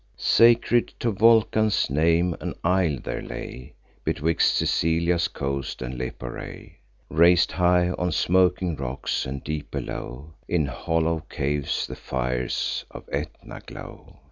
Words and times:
Sacred 0.17 0.87
to 0.99 1.11
Vulcan's 1.11 1.87
name, 1.87 2.35
an 2.41 2.55
isle 2.63 2.97
there 3.03 3.21
lay, 3.21 3.73
Betwixt 4.03 4.55
Sicilia's 4.55 5.27
coasts 5.27 5.79
and 5.79 5.93
Lipare, 5.95 6.71
Rais'd 7.11 7.51
high 7.51 7.91
on 7.91 8.11
smoking 8.11 8.75
rocks; 8.75 9.27
and, 9.27 9.43
deep 9.43 9.69
below, 9.69 10.33
In 10.47 10.65
hollow 10.65 11.23
caves 11.29 11.85
the 11.85 11.95
fires 11.95 12.83
of 12.89 13.07
Aetna 13.13 13.61
glow. 13.67 14.17